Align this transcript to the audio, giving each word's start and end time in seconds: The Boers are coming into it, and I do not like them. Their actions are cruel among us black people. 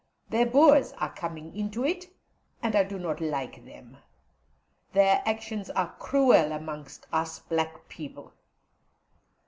The 0.31 0.45
Boers 0.47 0.93
are 0.93 1.13
coming 1.13 1.55
into 1.55 1.85
it, 1.85 2.07
and 2.63 2.75
I 2.75 2.83
do 2.83 2.97
not 2.97 3.21
like 3.21 3.65
them. 3.65 3.97
Their 4.93 5.21
actions 5.27 5.69
are 5.69 5.95
cruel 5.99 6.51
among 6.51 6.87
us 7.13 7.37
black 7.37 7.87
people. 7.87 8.33